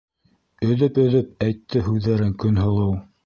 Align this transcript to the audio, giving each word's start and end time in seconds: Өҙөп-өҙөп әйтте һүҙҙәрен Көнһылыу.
Өҙөп-өҙөп 0.67 1.45
әйтте 1.47 1.83
һүҙҙәрен 1.91 2.35
Көнһылыу. 2.45 2.97